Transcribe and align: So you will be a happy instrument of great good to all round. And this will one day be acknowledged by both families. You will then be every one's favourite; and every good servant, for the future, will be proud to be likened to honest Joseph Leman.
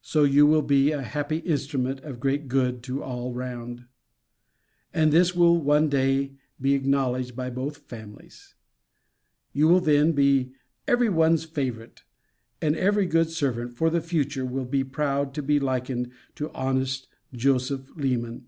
So 0.00 0.22
you 0.22 0.46
will 0.46 0.62
be 0.62 0.92
a 0.92 1.02
happy 1.02 1.38
instrument 1.38 2.02
of 2.02 2.20
great 2.20 2.46
good 2.46 2.84
to 2.84 3.02
all 3.02 3.34
round. 3.34 3.84
And 4.94 5.10
this 5.12 5.34
will 5.34 5.60
one 5.60 5.88
day 5.88 6.36
be 6.60 6.74
acknowledged 6.74 7.34
by 7.34 7.50
both 7.50 7.78
families. 7.88 8.54
You 9.52 9.66
will 9.66 9.80
then 9.80 10.12
be 10.12 10.52
every 10.86 11.08
one's 11.10 11.42
favourite; 11.42 12.04
and 12.62 12.76
every 12.76 13.06
good 13.06 13.28
servant, 13.30 13.74
for 13.76 13.90
the 13.90 14.00
future, 14.00 14.44
will 14.44 14.66
be 14.66 14.84
proud 14.84 15.34
to 15.34 15.42
be 15.42 15.58
likened 15.58 16.12
to 16.36 16.52
honest 16.52 17.08
Joseph 17.32 17.90
Leman. 17.96 18.46